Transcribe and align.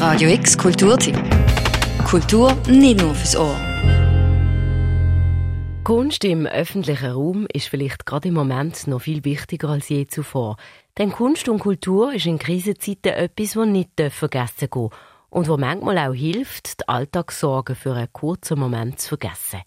Radio 0.00 0.30
X 0.30 0.56
Kulturtipp. 0.56 1.14
Kultur 2.08 2.56
nicht 2.66 3.02
nur 3.02 3.14
fürs 3.14 3.36
Ohr. 3.36 3.54
Kunst 5.84 6.24
im 6.24 6.46
öffentlichen 6.46 7.10
Raum 7.10 7.46
ist 7.52 7.68
vielleicht 7.68 8.06
gerade 8.06 8.28
im 8.28 8.34
Moment 8.34 8.86
noch 8.86 9.02
viel 9.02 9.22
wichtiger 9.26 9.68
als 9.68 9.90
je 9.90 10.06
zuvor. 10.06 10.56
Denn 10.96 11.12
Kunst 11.12 11.50
und 11.50 11.58
Kultur 11.58 12.14
ist 12.14 12.24
in 12.24 12.38
Krisenzeiten 12.38 13.12
etwas, 13.12 13.52
das 13.52 13.66
nicht 13.66 13.90
vergessen 14.08 14.70
gehen 14.70 14.88
und 15.28 15.48
wo 15.48 15.58
manchmal 15.58 15.98
auch 15.98 16.14
hilft, 16.14 16.80
die 16.80 16.88
Alltagssorgen 16.88 17.76
für 17.76 17.92
einen 17.92 18.10
kurzen 18.10 18.58
Moment 18.58 19.00
zu 19.00 19.08
vergessen. 19.08 19.60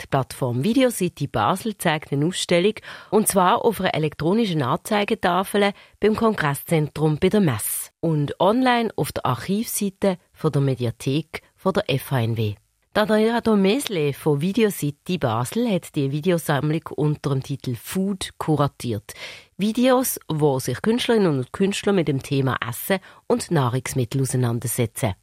Die 0.00 0.06
Plattform 0.06 0.64
Videocity 0.64 1.26
Basel 1.26 1.76
zeigt 1.76 2.14
eine 2.14 2.24
Ausstellung, 2.24 2.76
und 3.10 3.28
zwar 3.28 3.62
auf 3.62 3.78
einer 3.78 3.94
elektronischen 3.94 4.62
Anzeigetafel 4.62 5.72
beim 6.00 6.16
Kongresszentrum 6.16 7.18
bei 7.18 7.28
der 7.28 7.40
Messe 7.40 7.89
und 8.00 8.40
online 8.40 8.90
auf 8.96 9.12
der 9.12 9.26
Archivseite 9.26 10.18
von 10.32 10.52
der 10.52 10.62
Mediathek 10.62 11.42
von 11.56 11.72
der 11.72 11.84
FHNW. 11.98 12.54
Dadaira 12.92 13.40
Domesle 13.40 14.12
von 14.12 14.40
Videocity 14.40 15.18
Basel 15.18 15.70
hat 15.70 15.94
die 15.94 16.10
Videosammlung 16.10 16.82
unter 16.96 17.30
dem 17.30 17.42
Titel 17.42 17.76
Food 17.76 18.30
kuratiert. 18.36 19.14
Videos, 19.56 20.18
wo 20.26 20.58
sich 20.58 20.82
Künstlerinnen 20.82 21.38
und 21.38 21.52
Künstler 21.52 21.92
mit 21.92 22.08
dem 22.08 22.20
Thema 22.20 22.56
Essen 22.68 22.98
und 23.28 23.52
Nahrungsmittel 23.52 24.22
auseinandersetzen. 24.22 25.14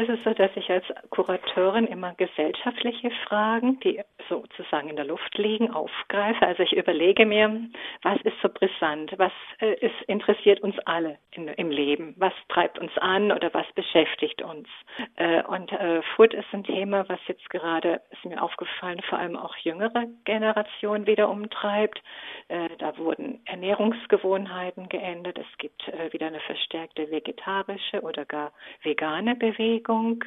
Es 0.00 0.08
ist 0.08 0.24
so, 0.24 0.32
dass 0.32 0.50
ich 0.54 0.70
als 0.70 0.86
Kurateurin 1.10 1.86
immer 1.86 2.14
gesellschaftliche 2.14 3.10
Fragen, 3.26 3.78
die 3.80 4.00
sozusagen 4.30 4.88
in 4.88 4.96
der 4.96 5.04
Luft 5.04 5.36
liegen, 5.36 5.70
aufgreife. 5.70 6.46
Also 6.46 6.62
ich 6.62 6.72
überlege 6.72 7.26
mir, 7.26 7.68
was 8.00 8.18
ist 8.22 8.40
so 8.40 8.48
brisant, 8.48 9.12
was 9.18 9.32
äh, 9.60 9.74
ist, 9.74 10.00
interessiert 10.06 10.60
uns 10.60 10.74
alle 10.86 11.18
in, 11.32 11.48
im 11.48 11.70
Leben, 11.70 12.14
was 12.16 12.32
treibt 12.48 12.78
uns 12.78 12.96
an 12.96 13.30
oder 13.30 13.52
was 13.52 13.66
beschäftigt 13.74 14.40
uns. 14.40 14.66
Äh, 15.16 15.42
und 15.42 15.70
äh, 15.72 16.00
Food 16.16 16.32
ist 16.32 16.48
ein 16.52 16.64
Thema, 16.64 17.06
was 17.10 17.20
jetzt 17.26 17.50
gerade, 17.50 18.00
ist 18.10 18.24
mir 18.24 18.42
aufgefallen, 18.42 19.02
vor 19.02 19.18
allem 19.18 19.36
auch 19.36 19.54
jüngere 19.56 20.06
Generationen 20.24 21.06
wieder 21.06 21.28
umtreibt. 21.28 22.00
Da 22.78 22.96
wurden 22.98 23.40
Ernährungsgewohnheiten 23.44 24.88
geändert. 24.88 25.38
Es 25.38 25.58
gibt 25.58 25.86
wieder 26.12 26.26
eine 26.26 26.40
verstärkte 26.40 27.08
vegetarische 27.10 28.00
oder 28.00 28.24
gar 28.24 28.52
vegane 28.82 29.36
Bewegung. 29.36 29.89
Bewegung. 29.90 30.24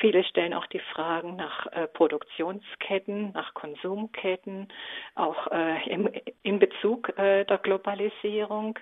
Viele 0.00 0.24
stellen 0.24 0.54
auch 0.54 0.66
die 0.66 0.80
Fragen 0.92 1.36
nach 1.36 1.66
äh, 1.72 1.86
Produktionsketten, 1.88 3.32
nach 3.32 3.54
Konsumketten, 3.54 4.68
auch 5.14 5.46
äh, 5.50 5.88
im, 5.88 6.10
in 6.42 6.58
Bezug 6.58 7.16
äh, 7.16 7.44
der 7.44 7.58
Globalisierung 7.58 8.78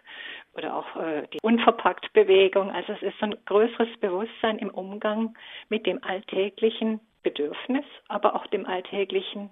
oder 0.54 0.76
auch 0.76 0.96
äh, 0.96 1.26
die 1.32 1.38
Unverpackt-Bewegung. 1.42 2.70
Also 2.70 2.92
es 2.94 3.02
ist 3.02 3.22
ein 3.22 3.36
größeres 3.44 3.88
Bewusstsein 4.00 4.58
im 4.58 4.70
Umgang 4.70 5.36
mit 5.68 5.86
dem 5.86 6.02
alltäglichen 6.02 7.00
Bedürfnis, 7.22 7.84
aber 8.08 8.34
auch 8.34 8.46
dem 8.48 8.66
alltäglichen 8.66 9.50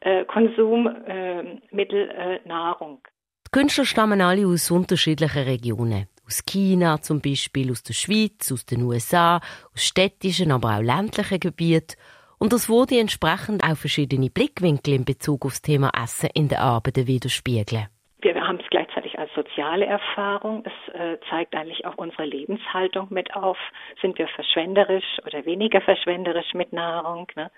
äh, 0.00 0.24
Konsummittel 0.24 2.10
äh, 2.10 2.40
Nahrung. 2.46 3.00
Die 3.46 3.50
Künstler 3.52 3.86
stammen 3.86 4.20
alle 4.20 4.46
aus 4.46 4.70
unterschiedlichen 4.70 5.44
Regionen. 5.44 6.06
Aus 6.28 6.44
China 6.44 7.00
zum 7.00 7.22
Beispiel, 7.22 7.70
aus 7.70 7.82
der 7.82 7.94
Schweiz, 7.94 8.52
aus 8.52 8.66
den 8.66 8.82
USA, 8.82 9.36
aus 9.72 9.82
städtischen, 9.82 10.52
aber 10.52 10.76
auch 10.76 10.82
ländlichen 10.82 11.40
Gebieten. 11.40 11.96
Und 12.38 12.52
das 12.52 12.68
wurde 12.68 13.00
entsprechend 13.00 13.64
auch 13.64 13.78
verschiedene 13.78 14.28
Blickwinkel 14.28 14.92
in 14.92 15.06
Bezug 15.06 15.46
auf 15.46 15.52
das 15.52 15.62
Thema 15.62 15.90
Essen 15.96 16.28
in 16.34 16.48
den 16.48 16.58
Arbeiten 16.58 17.06
widerspiegeln. 17.06 17.86
Wir 18.20 18.34
haben 18.46 18.60
es 18.60 18.68
gleichzeitig 18.68 19.18
als 19.18 19.32
soziale 19.34 19.86
Erfahrung. 19.86 20.64
Es 20.66 20.94
äh, 20.94 21.16
zeigt 21.30 21.54
eigentlich 21.54 21.86
auch 21.86 21.96
unsere 21.96 22.26
Lebenshaltung 22.26 23.06
mit 23.08 23.34
auf. 23.34 23.56
Sind 24.02 24.18
wir 24.18 24.28
verschwenderisch 24.28 25.18
oder 25.24 25.46
weniger 25.46 25.80
verschwenderisch 25.80 26.52
mit 26.52 26.74
Nahrung? 26.74 27.26
Ne? 27.36 27.50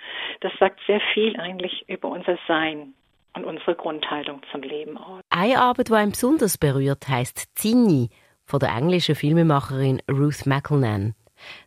Das 0.42 0.52
sagt 0.60 0.78
sehr 0.86 1.00
viel 1.12 1.34
eigentlich 1.40 1.88
über 1.88 2.08
unser 2.08 2.38
Sein 2.46 2.94
und 3.34 3.44
unsere 3.44 3.74
Grundhaltung 3.74 4.42
zum 4.52 4.62
Leben 4.62 4.96
aus. 4.96 5.22
Eine 5.30 5.61
Arbeit, 5.61 5.89
die 5.89 5.95
einen 5.95 6.12
besonders 6.12 6.56
berührt, 6.56 7.08
heißt 7.08 7.56
Zini 7.58 8.11
von 8.50 8.58
der 8.58 8.70
englischen 8.70 9.14
Filmemacherin 9.14 10.02
Ruth 10.11 10.44
McElnan. 10.44 11.14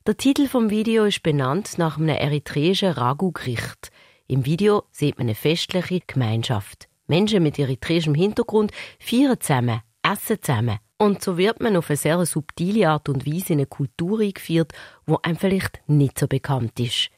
Der 0.05 0.17
Titel 0.17 0.47
vom 0.47 0.69
Video 0.69 1.05
ist 1.05 1.23
benannt 1.23 1.77
nach 1.77 1.97
einem 1.97 2.09
eritreischen 2.09 2.91
Ragu-Gericht. 2.91 3.89
Im 4.27 4.45
Video 4.45 4.83
sieht 4.91 5.17
man 5.17 5.27
eine 5.27 5.35
festliche 5.35 6.01
Gemeinschaft. 6.05 6.89
Menschen 7.07 7.41
mit 7.41 7.57
eritreischem 7.57 8.13
Hintergrund 8.13 8.73
feiern 8.99 9.39
zusammen, 9.39 9.81
essen 10.03 10.41
zusammen. 10.41 10.79
Und 10.97 11.23
so 11.23 11.37
wird 11.37 11.61
man 11.61 11.77
auf 11.77 11.89
eine 11.89 11.97
sehr 11.97 12.25
subtile 12.25 12.89
Art 12.89 13.07
und 13.07 13.25
Weise 13.25 13.53
in 13.53 13.59
eine 13.59 13.65
Kultur 13.65 14.19
eingeführt, 14.19 14.73
wo 15.05 15.17
einem 15.23 15.37
vielleicht 15.37 15.81
nicht 15.87 16.19
so 16.19 16.27
bekannt 16.27 16.79
ist. 16.81 17.09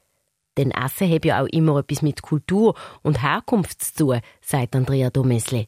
Denn 0.57 0.71
Essen 0.71 1.11
hat 1.11 1.25
ja 1.25 1.41
auch 1.41 1.47
immer 1.47 1.79
etwas 1.79 2.01
mit 2.01 2.21
Kultur 2.21 2.75
und 3.01 3.21
Herkunft 3.21 3.83
zu 3.83 3.95
tun, 3.95 4.21
sagt 4.41 4.75
Andrea 4.75 5.09
Domesle. 5.09 5.65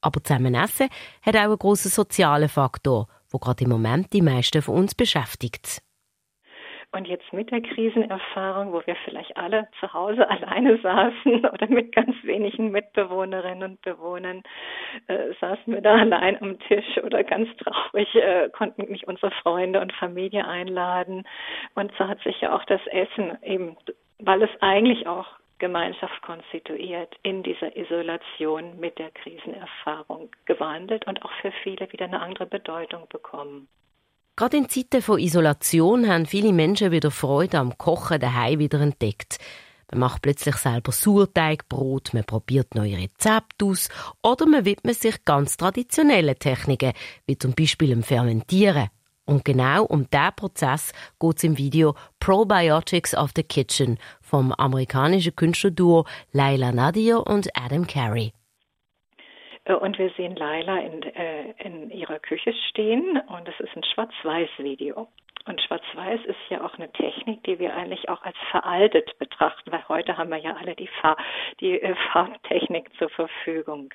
Aber 0.00 0.22
zusammen 0.24 0.54
essen 0.54 0.88
hat 1.22 1.36
auch 1.36 1.40
einen 1.40 1.58
grossen 1.58 1.90
sozialen 1.90 2.48
Faktor– 2.48 3.08
wo 3.32 3.38
gerade 3.38 3.64
im 3.64 3.70
Moment 3.70 4.12
die 4.12 4.22
meisten 4.22 4.62
von 4.62 4.76
uns 4.76 4.94
beschäftigt. 4.94 5.82
Und 6.94 7.08
jetzt 7.08 7.32
mit 7.32 7.50
der 7.50 7.62
Krisenerfahrung, 7.62 8.74
wo 8.74 8.82
wir 8.84 8.96
vielleicht 9.06 9.34
alle 9.34 9.66
zu 9.80 9.90
Hause 9.94 10.28
alleine 10.30 10.78
saßen 10.78 11.46
oder 11.46 11.66
mit 11.68 11.94
ganz 11.94 12.14
wenigen 12.22 12.70
Mitbewohnerinnen 12.70 13.70
und 13.70 13.82
Bewohnern, 13.82 14.42
äh, 15.06 15.32
saßen 15.40 15.72
wir 15.72 15.80
da 15.80 15.94
allein 15.94 16.40
am 16.42 16.58
Tisch 16.60 16.98
oder 17.02 17.24
ganz 17.24 17.48
traurig, 17.56 18.14
äh, 18.14 18.50
konnten 18.50 18.92
nicht 18.92 19.08
unsere 19.08 19.30
Freunde 19.42 19.80
und 19.80 19.92
Familie 19.94 20.46
einladen. 20.46 21.24
Und 21.74 21.92
so 21.96 22.06
hat 22.06 22.20
sich 22.24 22.38
ja 22.42 22.54
auch 22.54 22.64
das 22.66 22.86
Essen 22.88 23.38
eben, 23.42 23.74
weil 24.18 24.42
es 24.42 24.50
eigentlich 24.60 25.06
auch 25.06 25.26
Gemeinschaft 25.62 26.20
konstituiert, 26.22 27.14
in 27.22 27.44
dieser 27.44 27.76
Isolation 27.76 28.80
mit 28.80 28.98
der 28.98 29.12
Krisenerfahrung 29.12 30.28
gewandelt 30.44 31.06
und 31.06 31.24
auch 31.24 31.30
für 31.40 31.52
viele 31.62 31.86
wieder 31.92 32.06
eine 32.06 32.20
andere 32.20 32.46
Bedeutung 32.46 33.06
bekommen. 33.08 33.68
Gerade 34.34 34.56
in 34.56 34.68
Zeiten 34.68 35.00
von 35.02 35.20
Isolation 35.20 36.08
haben 36.08 36.26
viele 36.26 36.52
Menschen 36.52 36.90
wieder 36.90 37.12
Freude 37.12 37.58
am 37.58 37.78
Kochen 37.78 38.18
daheim 38.18 38.58
wieder 38.58 38.80
entdeckt. 38.80 39.38
Man 39.92 40.00
macht 40.00 40.22
plötzlich 40.22 40.56
selber 40.56 40.90
Sauerteigbrot, 40.90 42.12
man 42.12 42.24
probiert 42.24 42.74
neue 42.74 42.96
Rezepte 42.96 43.64
aus 43.64 43.88
oder 44.20 44.46
man 44.46 44.64
widmet 44.64 44.96
sich 44.96 45.24
ganz 45.24 45.56
traditionellen 45.56 46.38
Techniken, 46.40 46.92
wie 47.26 47.38
zum 47.38 47.54
Beispiel 47.54 47.90
dem 47.90 48.02
Fermentieren. 48.02 48.88
Und 49.26 49.44
genau 49.44 49.84
um 49.84 50.08
diesen 50.10 50.36
Prozess 50.36 50.92
geht 51.20 51.36
es 51.36 51.44
im 51.44 51.58
Video 51.58 51.94
Probiotics 52.20 53.16
of 53.16 53.30
the 53.36 53.42
Kitchen 53.42 53.98
vom 54.20 54.52
amerikanischen 54.52 55.36
Künstlerduo 55.36 56.04
Laila 56.32 56.72
Nadir 56.72 57.26
und 57.26 57.48
Adam 57.54 57.86
Carey. 57.86 58.32
Äh, 59.64 59.74
und 59.74 59.98
wir 59.98 60.10
sehen 60.16 60.36
Laila 60.36 60.78
in, 60.78 61.02
äh, 61.02 61.50
in 61.58 61.90
ihrer 61.90 62.18
Küche 62.18 62.52
stehen 62.70 63.20
und 63.28 63.48
es 63.48 63.60
ist 63.60 63.76
ein 63.76 63.84
Schwarz-Weiß-Video. 63.84 65.08
Und 65.44 65.60
Schwarz-Weiß 65.60 66.20
ist 66.26 66.38
ja 66.50 66.64
auch 66.64 66.74
eine 66.74 66.90
Technik, 66.92 67.42
die 67.44 67.58
wir 67.58 67.74
eigentlich 67.74 68.08
auch 68.08 68.22
als 68.22 68.36
veraltet 68.50 69.18
betrachten, 69.18 69.72
weil 69.72 69.88
heute 69.88 70.16
haben 70.16 70.30
wir 70.30 70.36
ja 70.36 70.54
alle 70.54 70.76
die, 70.76 70.88
Fahr 71.00 71.16
die 71.60 71.80
äh, 71.80 71.94
Farbtechnik 72.12 72.90
zur 72.96 73.08
Verfügung. 73.08 73.92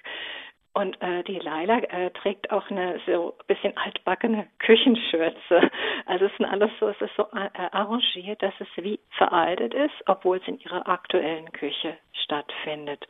Und 0.78 1.02
äh, 1.02 1.24
die 1.24 1.40
Laila 1.40 1.80
äh, 1.80 2.12
trägt 2.12 2.52
auch 2.52 2.70
eine 2.70 3.00
so 3.08 3.34
bisschen 3.48 3.76
altbackene 3.78 4.46
Küchenschürze. 4.60 5.72
Also 6.06 6.26
es 6.26 6.32
ist 6.32 6.46
alles 6.46 6.70
so, 6.80 6.88
es 6.90 7.02
ist 7.02 7.16
so 7.18 7.24
äh, 7.34 7.50
arrangiert, 7.72 8.44
dass 8.44 8.54
es 8.60 8.68
wie 8.76 9.00
veraltet 9.18 9.74
ist, 9.74 9.96
obwohl 10.06 10.38
es 10.38 10.48
in 10.48 10.60
ihrer 10.60 10.88
aktuellen 10.88 11.52
Küche 11.52 11.98
stattfindet. 12.24 13.08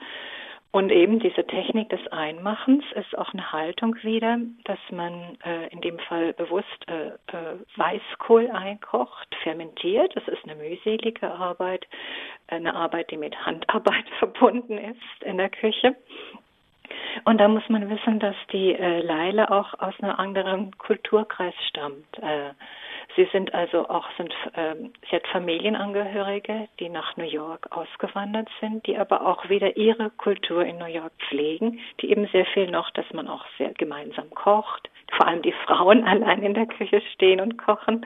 Und 0.72 0.94
eben 0.94 1.20
diese 1.20 1.46
Technik 1.46 1.90
des 1.90 2.08
Einmachens 2.08 2.86
ist 2.96 3.18
auch 3.18 3.34
eine 3.34 3.52
Haltung 3.52 3.98
wieder, 4.02 4.38
dass 4.64 4.80
man 4.90 5.38
äh, 5.44 5.68
in 5.68 5.82
dem 5.82 6.00
Fall 6.00 6.32
bewusst 6.34 6.88
äh, 6.88 7.08
äh, 7.08 7.60
Weißkohl 7.76 8.50
einkocht, 8.50 9.36
fermentiert. 9.44 10.16
Das 10.16 10.26
ist 10.30 10.46
eine 10.46 10.56
mühselige 10.56 11.30
Arbeit, 11.30 11.86
eine 12.48 12.74
Arbeit, 12.74 13.12
die 13.12 13.18
mit 13.18 13.36
Handarbeit 13.46 14.06
verbunden 14.20 14.78
ist 14.78 15.24
in 15.24 15.36
der 15.36 15.50
Küche. 15.50 15.98
Und 17.26 17.40
da 17.40 17.48
muss 17.48 17.68
man 17.70 17.90
wissen, 17.90 18.20
dass 18.20 18.36
die 18.52 18.74
äh, 18.74 19.02
Leile 19.02 19.52
auch 19.52 19.74
aus 19.80 19.94
einem 20.02 20.16
anderen 20.16 20.78
Kulturkreis 20.78 21.54
stammt. 21.70 22.18
Äh, 22.22 22.52
sie 23.16 23.28
sind 23.32 23.54
also 23.54 23.90
auch 23.90 24.06
sind 24.18 24.34
äh, 24.54 24.76
sie 25.10 25.16
hat 25.16 25.28
Familienangehörige, 25.28 26.68
die 26.80 26.90
nach 26.90 27.18
New 27.18 27.26
York 27.26 27.68
ausgewandert 27.72 28.50
sind, 28.60 28.86
die 28.88 28.98
aber 28.98 29.26
auch 29.26 29.50
wieder 29.50 29.76
ihre 29.78 30.10
Kultur 30.12 30.64
in 30.66 30.78
New 30.78 30.86
York 30.86 31.14
pflegen, 31.28 31.80
die 32.02 32.12
eben 32.12 32.28
sehr 32.28 32.46
viel 32.46 32.70
noch, 32.70 32.90
dass 32.92 33.12
man 33.14 33.28
auch 33.28 33.46
sehr 33.58 33.74
gemeinsam 33.74 34.30
kocht, 34.32 34.90
vor 35.16 35.28
allem 35.28 35.42
die 35.42 35.54
Frauen 35.66 36.04
allein 36.08 36.44
in 36.44 36.54
der 36.54 36.66
Küche 36.66 37.02
stehen 37.14 37.40
und 37.40 37.58
kochen 37.58 38.06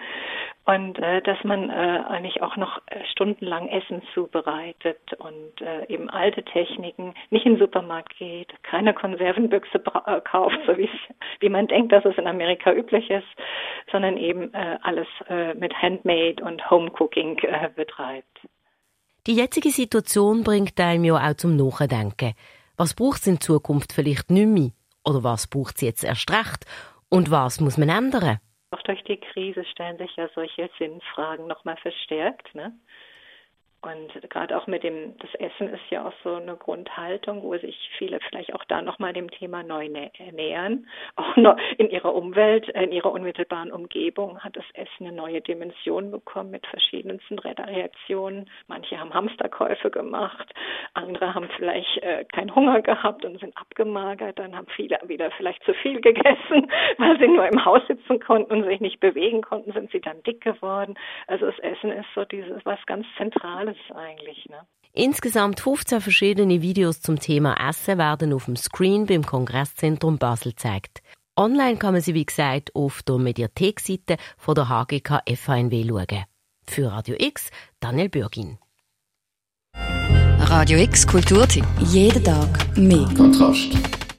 und 0.65 0.99
äh, 0.99 1.21
dass 1.21 1.43
man 1.43 1.69
äh, 1.69 2.03
eigentlich 2.07 2.41
auch 2.41 2.55
noch 2.55 2.77
äh, 2.87 3.03
stundenlang 3.11 3.67
Essen 3.67 4.01
zubereitet 4.13 4.99
und 5.17 5.61
äh, 5.61 5.87
eben 5.87 6.09
alte 6.09 6.43
Techniken, 6.43 7.13
nicht 7.31 7.45
in 7.45 7.53
den 7.53 7.59
Supermarkt 7.59 8.15
geht, 8.17 8.51
keine 8.63 8.93
Konservenbüchse 8.93 9.81
äh, 10.05 10.21
kauft, 10.21 10.59
so 10.67 10.77
wie 10.77 10.89
wie 11.39 11.49
man 11.49 11.67
denkt, 11.67 11.91
dass 11.91 12.05
es 12.05 12.17
in 12.17 12.27
Amerika 12.27 12.71
üblich 12.71 13.09
ist, 13.09 13.27
sondern 13.91 14.17
eben 14.17 14.53
äh, 14.53 14.77
alles 14.83 15.07
äh, 15.29 15.53
mit 15.55 15.73
Handmade 15.73 16.43
und 16.43 16.69
Homecooking 16.69 17.39
äh, 17.39 17.69
betreibt. 17.75 18.39
Die 19.27 19.35
jetzige 19.35 19.69
Situation 19.69 20.43
bringt 20.43 20.79
einem 20.79 21.03
ja 21.05 21.15
auch 21.15 21.35
zum 21.35 21.55
Nachdenken. 21.55 22.33
Was 22.77 22.93
braucht 22.95 23.21
es 23.21 23.27
in 23.27 23.39
Zukunft 23.39 23.93
vielleicht 23.93 24.31
nicht 24.31 24.47
mehr? 24.47 24.71
Oder 25.05 25.23
was 25.23 25.47
braucht 25.47 25.75
es 25.75 25.81
jetzt 25.81 26.03
erst 26.03 26.31
recht? 26.31 26.65
Und 27.13 27.29
was 27.29 27.59
muss 27.59 27.77
man 27.77 27.89
ändern? 27.89 28.39
Auch 28.71 28.81
durch 28.83 29.03
die 29.03 29.19
Krise 29.19 29.65
stellen 29.65 29.97
sich 29.97 30.15
ja 30.15 30.29
solche 30.33 30.69
Sinnfragen 30.79 31.45
nochmal 31.45 31.75
verstärkt. 31.75 32.55
Ne? 32.55 32.71
Und 33.83 34.29
gerade 34.29 34.55
auch 34.55 34.67
mit 34.67 34.83
dem, 34.83 35.17
das 35.17 35.33
Essen 35.35 35.69
ist 35.73 35.81
ja 35.89 36.05
auch 36.05 36.13
so 36.23 36.35
eine 36.35 36.55
Grundhaltung, 36.55 37.41
wo 37.41 37.57
sich 37.57 37.89
viele 37.97 38.19
vielleicht 38.29 38.53
auch 38.53 38.63
da 38.65 38.79
nochmal 38.79 39.11
dem 39.11 39.31
Thema 39.31 39.63
neu 39.63 39.89
nähern. 39.89 40.85
Auch 41.15 41.35
in 41.77 41.89
ihrer 41.89 42.13
Umwelt, 42.13 42.69
in 42.69 42.91
ihrer 42.91 43.11
unmittelbaren 43.11 43.71
Umgebung 43.71 44.39
hat 44.39 44.55
das 44.55 44.65
Essen 44.73 45.07
eine 45.07 45.11
neue 45.11 45.41
Dimension 45.41 46.11
bekommen 46.11 46.51
mit 46.51 46.65
verschiedensten 46.67 47.39
Reaktionen. 47.39 48.49
Manche 48.67 48.99
haben 48.99 49.13
Hamsterkäufe 49.13 49.89
gemacht, 49.89 50.53
andere 50.93 51.33
haben 51.33 51.49
vielleicht 51.57 51.97
äh, 52.03 52.23
keinen 52.25 52.53
Hunger 52.53 52.81
gehabt 52.81 53.25
und 53.25 53.39
sind 53.39 53.57
abgemagert. 53.57 54.37
Dann 54.37 54.55
haben 54.55 54.67
viele 54.75 54.99
wieder 55.07 55.31
vielleicht 55.31 55.63
zu 55.63 55.73
viel 55.73 55.99
gegessen, 56.01 56.71
weil 56.97 57.17
sie 57.19 57.27
nur 57.27 57.47
im 57.47 57.65
Haus 57.65 57.81
sitzen 57.87 58.19
konnten 58.19 58.53
und 58.53 58.63
sich 58.65 58.79
nicht 58.79 58.99
bewegen 58.99 59.41
konnten, 59.41 59.71
sind 59.71 59.91
sie 59.91 60.01
dann 60.01 60.21
dick 60.23 60.41
geworden. 60.41 60.95
Also 61.25 61.47
das 61.47 61.57
Essen 61.59 61.91
ist 61.91 62.07
so 62.13 62.25
dieses 62.25 62.63
was 62.63 62.79
ganz 62.85 63.07
Zentrales 63.17 63.70
alles 63.71 63.97
eigentlich. 63.97 64.45
Ne? 64.49 64.67
Insgesamt 64.93 65.59
15 65.59 66.01
verschiedene 66.01 66.61
Videos 66.61 67.01
zum 67.01 67.19
Thema 67.19 67.55
Essen 67.69 67.97
werden 67.97 68.33
auf 68.33 68.45
dem 68.45 68.55
Screen 68.55 69.05
beim 69.05 69.25
Kongresszentrum 69.25 70.17
Basel 70.17 70.51
gezeigt. 70.51 71.01
Online 71.37 71.77
kann 71.77 71.93
man 71.93 72.01
sie, 72.01 72.13
wie 72.13 72.25
gesagt, 72.25 72.75
auf 72.75 73.01
der 73.03 73.17
Mediathekseite 73.17 74.17
von 74.37 74.55
der 74.55 74.67
HGK 74.67 75.21
FHNW 75.33 75.87
schauen. 75.87 76.23
Für 76.67 76.91
Radio 76.91 77.15
X, 77.17 77.49
Daniel 77.79 78.09
Bürgin. 78.09 78.57
Radio 80.39 80.79
X 80.79 81.07
Kulturtipp. 81.07 81.65
Jeden 81.79 82.23
Tag 82.23 82.77
mehr. 82.77 83.07
Kontrast. 83.15 84.00